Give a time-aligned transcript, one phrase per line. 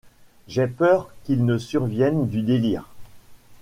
[0.47, 2.87] J’ai peur qu’il ne survienne du délire.